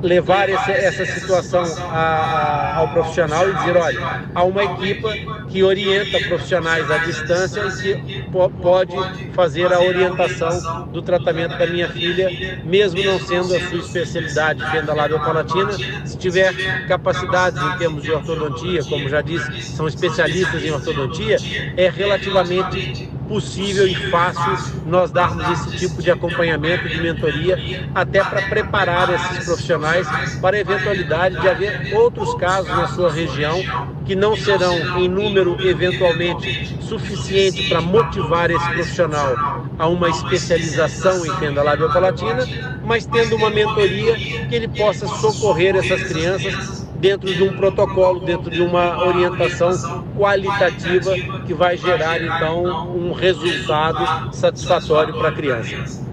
levar 0.02 0.48
esse, 0.48 0.70
essa 0.70 1.04
situação 1.06 1.64
a, 1.90 1.98
a, 1.98 2.76
ao 2.76 2.88
profissional 2.88 3.48
e 3.48 3.54
dizer, 3.54 3.76
olha, 3.76 4.22
há 4.34 4.44
uma 4.44 4.64
equipa 4.64 5.12
que 5.48 5.62
orienta 5.62 6.18
profissionais 6.20 6.90
à 6.90 6.98
distância 6.98 7.60
e 7.60 7.72
que 7.72 8.22
pode 8.62 8.96
fazer 9.32 9.72
a 9.72 9.80
orientação 9.80 10.86
do 10.88 11.02
tratamento 11.02 11.56
da 11.56 11.66
minha 11.66 11.88
filha, 11.88 12.30
mesmo 12.64 13.02
não 13.02 13.18
sendo 13.18 13.54
a 13.54 13.60
sua 13.60 13.78
especialidade 13.78 14.64
fenda 14.70 14.94
labiopalatina, 14.94 15.72
se 16.04 16.16
tiver 16.16 16.54
capacidades 16.86 17.60
em 17.62 17.78
termos 17.78 18.02
de 18.02 18.12
ortodontia, 18.12 18.84
como 18.84 19.08
já 19.08 19.20
disse, 19.20 19.50
são 19.62 19.88
especialistas 19.88 20.62
em 20.64 20.70
ortodontia, 20.70 21.36
é 21.76 21.88
relativamente 21.88 23.10
possível 23.28 23.86
e 23.86 23.94
fácil 24.10 24.82
nós 24.86 25.10
darmos 25.10 25.48
esse 25.50 25.76
tipo 25.76 26.02
de 26.02 26.10
acompanhamento, 26.10 26.88
de 26.88 27.00
mentoria, 27.00 27.58
até 27.94 28.24
para 28.24 28.42
preparar 28.48 29.12
esses 29.12 29.44
profissionais 29.44 30.08
para 30.40 30.56
a 30.56 30.60
eventualidade 30.60 31.40
de 31.40 31.48
haver 31.48 31.94
outros 31.94 32.34
casos 32.34 32.70
na 32.70 32.88
sua 32.88 33.12
região 33.12 33.62
que 34.04 34.16
não 34.16 34.34
serão 34.34 34.98
em 34.98 35.08
número 35.08 35.56
eventualmente 35.60 36.78
suficiente 36.80 37.68
para 37.68 37.82
motivar 37.82 38.50
esse 38.50 38.68
profissional 38.70 39.68
a 39.78 39.86
uma 39.86 40.08
especialização 40.08 41.24
em 41.26 41.30
fenda 41.36 41.62
labiopalatina, 41.62 42.46
mas 42.82 43.04
tendo 43.04 43.36
uma 43.36 43.50
mentoria 43.50 44.16
que 44.48 44.54
ele 44.54 44.68
possa 44.68 45.06
socorrer 45.06 45.76
essas 45.76 46.02
crianças 46.04 46.77
dentro 46.98 47.32
de 47.32 47.42
um 47.42 47.56
protocolo, 47.56 48.20
dentro 48.20 48.50
de 48.50 48.60
uma 48.60 49.04
orientação 49.04 50.04
qualitativa 50.16 51.14
que 51.46 51.54
vai 51.54 51.76
gerar 51.76 52.20
então 52.20 52.96
um 52.96 53.12
resultado 53.12 54.34
satisfatório 54.34 55.14
para 55.14 55.28
a 55.28 55.32
criança. 55.32 56.06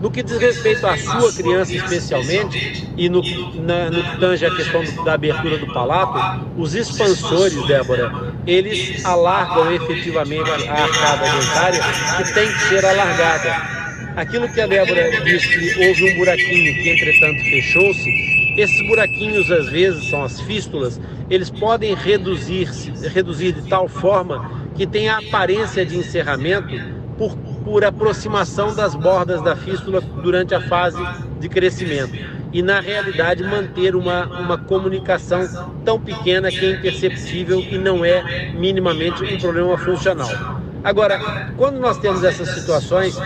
No 0.00 0.10
que 0.10 0.22
diz 0.22 0.38
respeito 0.38 0.86
à 0.86 0.96
sua 0.96 1.30
criança 1.30 1.74
especialmente, 1.74 2.88
e 2.96 3.06
no, 3.10 3.22
na, 3.62 3.90
no 3.90 4.02
que 4.02 4.18
tange 4.18 4.46
a 4.46 4.50
questão 4.56 4.82
do, 4.82 5.04
da 5.04 5.12
abertura 5.12 5.58
do 5.58 5.66
palato, 5.74 6.46
os 6.56 6.74
expansores, 6.74 7.66
Débora, 7.66 8.32
eles 8.46 9.04
alargam 9.04 9.70
efetivamente 9.70 10.50
a 10.50 10.72
arcada 10.72 11.30
dentária 11.30 11.80
que 12.16 12.32
tem 12.32 12.50
que 12.50 12.58
ser 12.60 12.84
alargada. 12.86 13.80
Aquilo 14.16 14.48
que 14.48 14.60
a 14.62 14.66
Débora 14.66 15.20
disse 15.22 15.48
que 15.48 15.86
houve 15.86 16.12
um 16.12 16.16
buraquinho 16.16 16.82
que 16.82 16.88
entretanto 16.88 17.40
fechou-se, 17.50 18.39
esses 18.56 18.86
buraquinhos, 18.86 19.50
às 19.50 19.68
vezes, 19.68 20.08
são 20.08 20.24
as 20.24 20.40
fístulas, 20.40 21.00
eles 21.28 21.50
podem 21.50 21.94
reduzir, 21.94 22.68
reduzir 23.12 23.52
de 23.52 23.68
tal 23.68 23.88
forma 23.88 24.70
que 24.74 24.86
tem 24.86 25.08
a 25.08 25.18
aparência 25.18 25.84
de 25.84 25.96
encerramento 25.96 26.74
por, 27.16 27.36
por 27.64 27.84
aproximação 27.84 28.74
das 28.74 28.94
bordas 28.94 29.42
da 29.42 29.54
fístula 29.54 30.00
durante 30.00 30.54
a 30.54 30.60
fase 30.60 31.02
de 31.38 31.48
crescimento. 31.48 32.12
E, 32.52 32.62
na 32.62 32.80
realidade, 32.80 33.44
manter 33.44 33.94
uma, 33.94 34.26
uma 34.40 34.58
comunicação 34.58 35.46
tão 35.84 36.00
pequena 36.00 36.50
que 36.50 36.64
é 36.64 36.70
imperceptível 36.72 37.60
e 37.60 37.78
não 37.78 38.04
é 38.04 38.50
minimamente 38.52 39.22
um 39.22 39.38
problema 39.38 39.78
funcional. 39.78 40.30
Agora, 40.82 41.52
quando 41.56 41.78
nós 41.78 41.98
temos 41.98 42.24
essas 42.24 42.48
situações, 42.48 43.16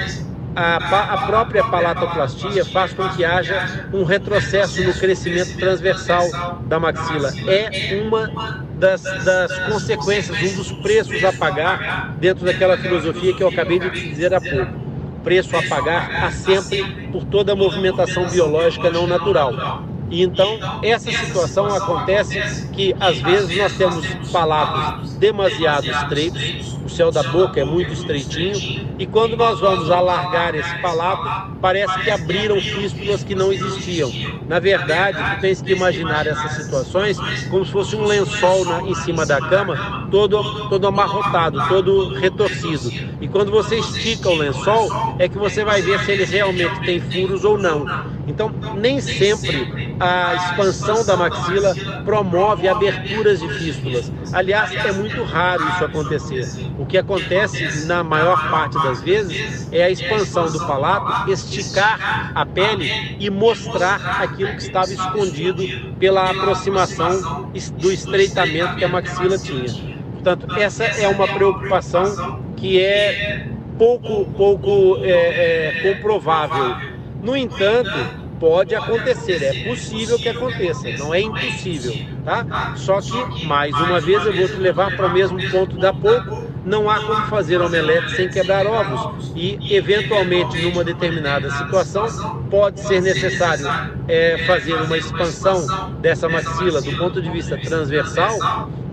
a, 0.55 1.15
a 1.15 1.27
própria 1.27 1.65
palatoplastia 1.65 2.65
faz 2.65 2.93
com 2.93 3.09
que 3.11 3.25
haja 3.25 3.87
um 3.93 4.05
retrocesso 4.05 4.83
no 4.85 4.95
crescimento 4.95 5.57
transversal 5.59 6.25
da 6.67 6.79
maxila. 6.79 7.33
É 7.47 8.03
uma 8.03 8.31
das, 8.77 9.03
das, 9.25 9.59
consequências, 9.71 10.37
um 10.53 10.57
dos 10.57 10.73
preços 10.73 11.23
a 11.25 11.33
pagar 11.33 12.15
dentro 12.19 12.45
daquela 12.45 12.77
filosofia 12.77 13.35
que 13.35 13.43
eu 13.43 13.49
acabei 13.49 13.79
de 13.79 13.91
te 13.91 14.09
dizer 14.09 14.33
há 14.35 14.41
pouco. 14.41 14.85
Preço 15.23 15.57
a 15.57 15.63
pagar 15.63 16.25
há 16.25 16.31
sempre 16.31 17.09
por 17.11 17.25
toda 17.25 17.53
a 17.53 17.57
movimentação 17.57 18.29
biológica 18.29 18.91
não 18.91 19.07
natural. 19.07 19.85
E 20.11 20.23
então 20.23 20.65
essa 20.83 21.13
situação 21.13 21.73
acontece 21.73 22.45
que 22.71 22.95
às 23.01 23.21
vezes 23.21 23.53
nós 23.53 23.73
temos 23.73 24.15
palatos 24.31 24.95
demasiado 25.19 25.91
estreitos, 25.91 26.55
o 26.83 26.89
céu 26.89 27.11
da 27.11 27.23
boca 27.23 27.61
é 27.61 27.65
muito 27.65 27.93
estreitinho 27.93 28.63
e 28.99 29.07
quando 29.07 29.37
nós 29.37 29.59
vamos 29.61 29.91
alargar 29.91 30.55
esse 30.55 30.75
palato, 30.77 31.33
parece 31.61 31.99
que 32.01 32.11
abriram 32.11 32.63
fístulas 32.63 33.25
que 33.25 33.35
não 33.35 33.53
existiam. 33.53 34.15
Na 34.47 34.61
verdade, 34.61 35.25
tu 35.25 35.37
tens 35.37 35.63
que 35.63 35.73
imaginar 35.73 36.27
essas 36.27 36.53
situações 36.53 37.25
como 37.49 37.65
se 37.65 37.73
fosse 37.73 37.97
um 37.97 38.05
lençol 38.05 38.65
na, 38.65 38.83
em 38.83 38.95
cima 38.95 39.27
da 39.27 39.41
cama, 39.41 39.81
todo, 40.11 40.69
todo 40.69 40.87
amarrotado, 40.87 41.63
todo 41.63 42.13
retorcido. 42.13 42.95
E 43.21 43.27
quando 43.29 43.51
você 43.51 43.79
estica 43.79 44.31
o 44.31 44.35
lençol, 44.35 44.95
é 45.19 45.29
que 45.29 45.39
você 45.39 45.65
vai 45.65 45.83
ver 45.83 45.99
se 46.01 46.13
ele 46.13 46.25
realmente 46.25 46.81
tem 46.83 47.01
furos 47.01 47.45
ou 47.45 47.59
não. 47.59 47.91
Então, 48.27 48.55
nem 48.73 49.01
sempre 49.01 49.69
a 50.01 50.35
expansão 50.35 51.05
da 51.05 51.17
maxila 51.17 51.75
promove 52.05 52.69
aberturas 52.69 53.41
de 53.41 53.49
fístulas. 53.55 54.13
Aliás, 54.33 54.73
é 54.73 54.93
muito 54.93 55.23
raro 55.23 55.67
isso 55.71 55.85
acontecer. 55.85 56.49
O 56.79 56.87
que 56.87 56.99
acontece 56.99 57.87
na 57.87 58.03
maior 58.03 58.51
parte 58.51 58.75
das 58.83 59.01
vezes 59.03 59.69
é 59.73 59.85
a 59.85 59.91
expansão 59.91 60.51
do 60.51 60.59
palato, 60.67 61.31
esticar 61.31 62.33
a 62.35 62.45
pele 62.45 63.17
e 63.19 63.31
mostrar 63.31 64.23
aquilo 64.23 64.51
que 64.51 64.63
estava 64.63 64.93
escondido 64.93 65.63
pela 65.99 66.31
aproximação 66.31 67.51
do 67.79 67.93
estreitamento 67.93 68.77
que 68.77 68.85
a 68.85 68.89
maxila 68.89 69.39
tinha. 69.39 69.95
Portanto, 70.13 70.47
essa 70.57 70.85
é 70.85 71.07
uma 71.07 71.29
preocupação 71.29 72.43
que 72.57 72.81
é 72.81 73.47
pouco, 73.79 74.25
pouco 74.37 74.99
é, 75.03 75.11
é, 75.11 75.95
comprovável. 75.95 76.77
No 77.23 77.37
entanto, 77.37 78.24
pode 78.39 78.75
acontecer, 78.75 79.43
é 79.43 79.55
possível 79.55 80.19
que 80.19 80.29
aconteça, 80.29 80.91
não 80.93 81.15
é 81.15 81.21
impossível, 81.21 81.97
tá? 82.25 82.47
Só 82.75 83.01
que, 83.01 83.25
mais 83.45 83.81
uma 83.81 84.01
vez, 84.01 84.27
eu 84.27 84.33
vou 84.33 84.49
te 84.49 84.57
levar 84.57 84.91
para 84.91 85.07
o 85.07 85.11
mesmo 85.11 85.43
ponto 85.51 85.77
da 85.77 85.93
pouco, 85.93 86.43
não 86.65 86.89
há 86.89 87.01
como 87.01 87.23
fazer 87.25 87.61
omelete 87.61 88.11
sem 88.11 88.29
quebrar 88.29 88.67
ovos 88.67 89.09
e, 89.35 89.59
eventualmente, 89.69 90.59
numa 90.59 90.83
determinada 90.83 91.51
situação, 91.51 92.15
pode 92.51 92.81
ser 92.81 93.01
necessário 93.01 93.75
é, 94.09 94.39
fazer 94.39 94.81
uma 94.81 94.99
expansão 94.99 95.73
dessa 96.01 96.29
maxila 96.29 96.81
do 96.81 96.93
ponto 96.93 97.21
de 97.21 97.31
vista 97.31 97.59
transversal 97.59 98.45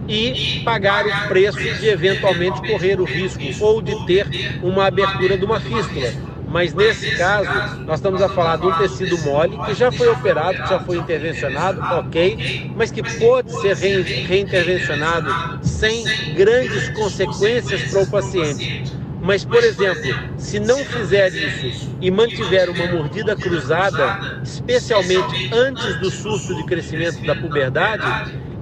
e 0.07 0.37
pagar 0.63 1.07
o 1.07 1.15
preço 1.15 1.71
de 1.71 1.87
eventualmente 1.87 2.61
correr 2.61 2.99
o 2.99 3.05
risco 3.05 3.55
ou 3.59 3.81
de 3.81 3.95
ter 3.95 4.33
uma 4.61 4.85
abertura 4.85 5.37
de 5.37 5.45
uma 5.45 5.59
fístula 5.59 6.15
mas 6.51 6.73
nesse 6.73 7.15
caso 7.15 7.49
nós 7.85 7.99
estamos 7.99 8.21
a 8.21 8.27
falar 8.27 8.57
de 8.57 8.67
um 8.67 8.73
tecido 8.73 9.17
mole 9.19 9.57
que 9.65 9.73
já 9.73 9.91
foi 9.91 10.09
operado, 10.09 10.61
que 10.61 10.69
já 10.69 10.79
foi 10.81 10.97
intervencionado, 10.97 11.79
ok, 11.81 12.71
mas 12.75 12.91
que 12.91 13.01
pode 13.19 13.51
ser 13.61 13.75
reintervencionado 13.75 15.65
sem 15.65 16.03
grandes 16.35 16.89
consequências 16.89 17.89
para 17.89 18.03
o 18.03 18.07
paciente. 18.07 18.83
Mas, 19.23 19.45
por 19.45 19.63
exemplo, 19.63 20.11
se 20.35 20.59
não 20.59 20.83
fizer 20.83 21.31
isso 21.31 21.89
e 22.01 22.09
mantiver 22.09 22.69
uma 22.69 22.87
mordida 22.87 23.35
cruzada, 23.35 24.41
especialmente 24.43 25.53
antes 25.53 25.95
do 25.99 26.09
surto 26.09 26.55
de 26.55 26.65
crescimento 26.65 27.23
da 27.23 27.35
puberdade, 27.35 28.03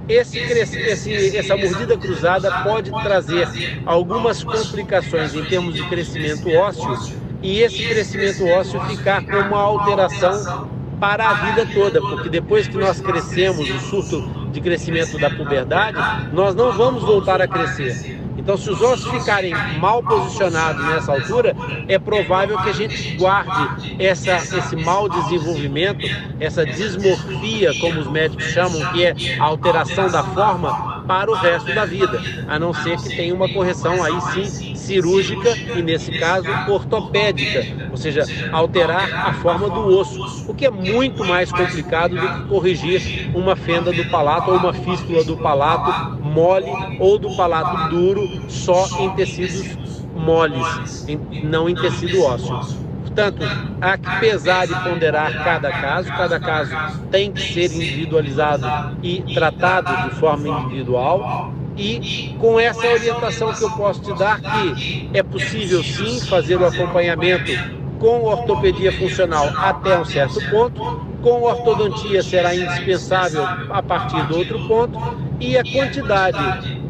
esse, 0.06 0.38
esse, 0.38 1.36
essa 1.36 1.56
mordida 1.56 1.96
cruzada 1.96 2.50
pode 2.62 2.90
trazer 2.90 3.48
algumas 3.86 4.44
complicações 4.44 5.34
em 5.34 5.44
termos 5.44 5.74
de 5.74 5.82
crescimento 5.88 6.50
ósseo 6.50 7.29
e 7.42 7.60
esse 7.60 7.86
crescimento 7.86 8.46
ósseo 8.46 8.80
ficar 8.86 9.24
com 9.24 9.36
uma 9.36 9.60
alteração 9.60 10.68
para 11.00 11.30
a 11.30 11.34
vida 11.34 11.66
toda, 11.72 12.00
porque 12.00 12.28
depois 12.28 12.68
que 12.68 12.76
nós 12.76 13.00
crescemos 13.00 13.68
o 13.70 13.78
surto 13.80 14.20
de 14.52 14.60
crescimento 14.60 15.18
da 15.18 15.30
puberdade, 15.30 15.98
nós 16.32 16.54
não 16.54 16.72
vamos 16.72 17.02
voltar 17.02 17.40
a 17.40 17.48
crescer. 17.48 18.20
Então, 18.36 18.56
se 18.56 18.70
os 18.70 18.80
ossos 18.80 19.10
ficarem 19.10 19.54
mal 19.78 20.02
posicionados 20.02 20.84
nessa 20.86 21.12
altura, 21.12 21.54
é 21.88 21.98
provável 21.98 22.58
que 22.58 22.70
a 22.70 22.72
gente 22.72 23.16
guarde 23.16 23.96
essa, 23.98 24.36
esse 24.36 24.76
mau 24.76 25.08
desenvolvimento, 25.08 26.06
essa 26.38 26.64
dismorfia, 26.64 27.72
como 27.80 28.00
os 28.00 28.10
médicos 28.10 28.46
chamam, 28.46 28.80
que 28.92 29.04
é 29.04 29.14
a 29.38 29.44
alteração 29.44 30.10
da 30.10 30.22
forma, 30.22 31.02
para 31.06 31.30
o 31.30 31.34
resto 31.34 31.74
da 31.74 31.84
vida, 31.84 32.20
a 32.48 32.58
não 32.58 32.72
ser 32.72 32.96
que 32.96 33.14
tenha 33.14 33.34
uma 33.34 33.48
correção 33.48 34.02
aí 34.02 34.20
sim 34.32 34.69
cirúrgica 34.90 35.56
e, 35.76 35.82
nesse 35.82 36.10
caso, 36.18 36.48
ortopédica, 36.68 37.64
ou 37.90 37.96
seja, 37.96 38.24
alterar 38.50 39.28
a 39.28 39.32
forma 39.34 39.70
do 39.70 39.86
osso, 39.96 40.44
o 40.48 40.54
que 40.54 40.66
é 40.66 40.70
muito 40.70 41.24
mais 41.24 41.52
complicado 41.52 42.16
do 42.16 42.28
que 42.28 42.48
corrigir 42.48 43.30
uma 43.32 43.54
fenda 43.54 43.92
do 43.92 44.04
palato 44.10 44.50
ou 44.50 44.56
uma 44.56 44.72
fístula 44.72 45.22
do 45.22 45.36
palato 45.36 46.20
mole 46.20 46.70
ou 46.98 47.18
do 47.18 47.36
palato 47.36 47.88
duro 47.88 48.28
só 48.48 48.88
em 48.98 49.10
tecidos 49.10 49.78
moles, 50.14 51.06
não 51.44 51.68
em 51.68 51.74
tecido 51.74 52.22
ósseo. 52.22 52.58
Portanto, 53.00 53.42
há 53.80 53.96
que 53.96 54.20
pesar 54.20 54.68
e 54.70 54.74
ponderar 54.88 55.44
cada 55.44 55.70
caso, 55.70 56.08
cada 56.08 56.40
caso 56.40 56.74
tem 57.10 57.32
que 57.32 57.40
ser 57.40 57.72
individualizado 57.72 58.96
e 59.02 59.22
tratado 59.34 60.08
de 60.08 60.16
forma 60.16 60.48
individual. 60.48 61.52
E 61.80 62.36
com 62.38 62.60
essa 62.60 62.86
orientação 62.86 63.54
que 63.54 63.62
eu 63.64 63.70
posso 63.70 64.02
te 64.02 64.12
dar, 64.18 64.38
que 64.38 65.08
é 65.14 65.22
possível 65.22 65.82
sim 65.82 66.20
fazer 66.26 66.56
o 66.56 66.66
acompanhamento 66.66 67.50
com 67.98 68.22
ortopedia 68.24 68.92
funcional 68.92 69.50
até 69.56 69.98
um 69.98 70.04
certo 70.04 70.40
ponto, 70.50 70.82
com 71.22 71.42
ortodontia 71.42 72.22
será 72.22 72.54
indispensável 72.54 73.46
a 73.70 73.82
partir 73.82 74.22
do 74.26 74.36
outro 74.38 74.58
ponto, 74.68 74.98
e 75.40 75.56
a 75.56 75.62
quantidade 75.64 76.38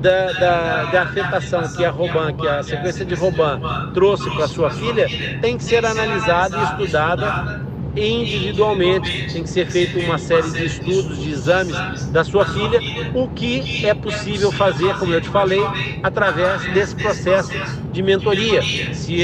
da, 0.01 0.33
da, 0.33 0.85
da 0.87 1.03
afetação 1.03 1.63
que 1.69 1.85
a 1.85 1.91
Roban, 1.91 2.33
que 2.33 2.49
a 2.49 2.63
sequência 2.63 3.05
de 3.05 3.15
Roban 3.15 3.61
trouxe 3.95 4.29
para 4.31 4.49
sua 4.49 4.71
filha, 4.71 5.07
tem 5.41 5.57
que 5.57 5.63
ser 5.63 5.87
analisada 5.87 6.57
e 6.59 6.65
estudada 6.65 7.70
individualmente. 7.97 9.33
Tem 9.33 9.43
que 9.43 9.49
ser 9.51 9.67
feita 9.67 9.99
uma 9.99 10.19
série 10.19 10.51
de 10.51 10.65
estudos, 10.65 11.19
de 11.19 11.31
exames 11.31 11.77
da 12.11 12.25
sua 12.25 12.45
filha, 12.45 12.81
o 13.15 13.29
que 13.29 13.87
é 13.87 13.95
possível 13.95 14.53
fazer, 14.53 14.97
como 14.99 15.13
eu 15.15 15.21
te 15.21 15.29
falei, 15.29 15.63
através 16.03 16.65
desse 16.73 16.95
processo 16.95 17.53
de 17.93 18.03
mentoria. 18.03 18.63
Se 18.93 19.15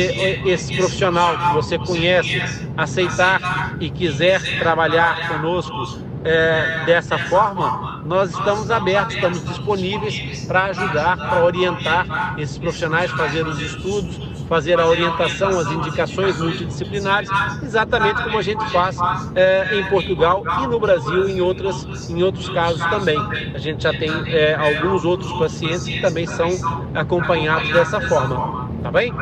esse 0.44 0.74
profissional 0.74 1.38
que 1.38 1.54
você 1.54 1.78
conhece 1.78 2.42
aceitar 2.76 3.76
e 3.80 3.90
quiser 3.90 4.40
trabalhar 4.58 5.28
conosco 5.28 6.06
é, 6.24 6.84
dessa 6.84 7.18
forma, 7.18 8.02
nós 8.04 8.30
estamos 8.30 8.70
abertos, 8.70 9.14
estamos 9.14 9.44
disponíveis 9.44 10.44
para 10.46 10.64
ajudar, 10.66 11.16
para 11.16 11.44
orientar 11.44 12.34
esses 12.36 12.58
profissionais, 12.58 13.10
fazer 13.12 13.46
os 13.46 13.60
estudos, 13.60 14.18
fazer 14.48 14.78
a 14.80 14.86
orientação, 14.86 15.58
as 15.58 15.70
indicações 15.70 16.38
multidisciplinares, 16.38 17.28
exatamente 17.62 18.22
como 18.22 18.38
a 18.38 18.42
gente 18.42 18.64
faz 18.70 18.96
é, 19.34 19.78
em 19.78 19.84
Portugal 19.86 20.42
e 20.62 20.66
no 20.66 20.78
Brasil 20.78 21.28
em, 21.28 21.40
outras, 21.40 22.08
em 22.08 22.22
outros 22.22 22.48
casos 22.48 22.84
também. 22.86 23.18
A 23.54 23.58
gente 23.58 23.82
já 23.82 23.92
tem 23.92 24.10
é, 24.26 24.54
alguns 24.54 25.04
outros 25.04 25.32
pacientes 25.32 25.84
que 25.84 26.00
também 26.00 26.26
são 26.26 26.48
acompanhados 26.94 27.72
dessa 27.72 28.00
forma, 28.00 28.68
tá 28.82 28.90
bem? 28.90 29.12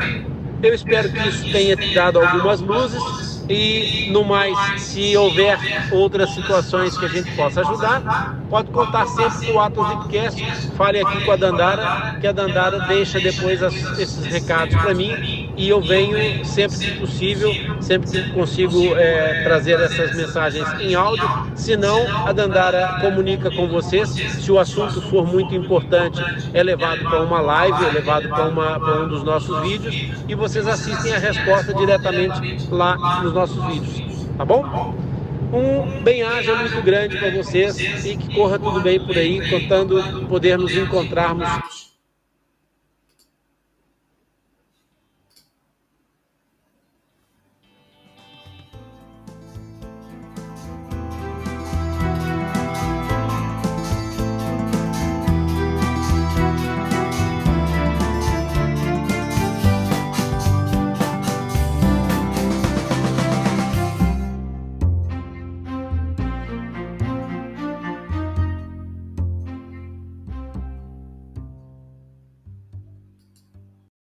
Eu 0.63 0.75
espero 0.75 1.11
que 1.11 1.29
isso 1.29 1.51
tenha 1.53 1.77
te 1.77 1.95
dado 1.95 2.19
algumas 2.19 2.61
luzes 2.61 3.34
e 3.49 4.09
no 4.11 4.25
mais, 4.25 4.57
se 4.81 5.17
houver 5.17 5.59
outras 5.91 6.31
situações 6.35 6.97
que 6.97 7.05
a 7.05 7.09
gente 7.09 7.31
possa 7.37 7.61
ajudar, 7.61 8.39
pode 8.49 8.71
contar 8.71 9.07
sempre 9.07 9.47
com 9.47 9.53
o 9.55 9.61
Atos 9.61 9.89
Lipcast. 9.89 10.71
Fale 10.77 11.01
aqui 11.01 11.25
com 11.25 11.33
a 11.33 11.37
Dandara, 11.37 12.19
que 12.21 12.27
a 12.27 12.33
Dandara 12.33 12.81
deixa 12.81 13.21
depois 13.21 13.63
as, 13.63 13.75
esses 13.99 14.25
recados 14.25 14.75
para 14.77 14.95
mim 14.95 15.34
e 15.57 15.69
eu 15.69 15.81
venho 15.81 16.45
sempre 16.45 16.79
que 16.79 16.91
possível, 16.99 17.53
sempre 17.81 18.11
que 18.11 18.31
consigo 18.33 18.95
é, 18.97 19.43
trazer 19.45 19.81
essas 19.81 20.17
mensagens 20.17 20.67
em 20.81 20.95
áudio. 20.95 21.29
Se 21.55 21.77
não, 21.77 22.27
a 22.27 22.33
Dandara 22.33 22.99
comunica 23.01 23.51
com 23.51 23.69
vocês. 23.69 24.09
Se 24.09 24.51
o 24.51 24.59
assunto 24.59 25.01
for 25.03 25.27
muito 25.27 25.55
importante, 25.55 26.21
é 26.53 26.63
levado 26.63 27.03
para 27.05 27.23
uma 27.23 27.41
live, 27.41 27.85
é 27.85 27.91
levado 27.91 28.29
para 28.29 28.47
um 29.03 29.09
dos 29.09 29.23
nossos 29.23 29.61
vídeos 29.63 29.95
e 30.29 30.35
vocês 30.35 30.67
assistem 30.67 31.13
a 31.13 31.19
resposta 31.19 31.73
diretamente 31.75 32.69
lá 32.71 33.23
nos 33.23 33.33
nossos 33.33 33.63
vídeos, 33.65 34.03
tá 34.37 34.45
bom? 34.45 34.95
Um 35.53 36.03
bem-aja 36.03 36.57
muito 36.57 36.83
grande 36.83 37.17
para 37.17 37.31
vocês 37.31 38.05
e 38.05 38.17
que 38.17 38.35
corra 38.35 38.59
tudo 38.59 38.81
bem 38.81 38.99
por 38.99 39.17
aí, 39.17 39.49
contando 39.49 40.27
poder 40.27 40.59
nos 40.59 40.77
encontrarmos 40.77 41.84